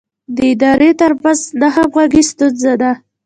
[0.35, 2.91] د ادارو ترمنځ نه همغږي ستونزه ده.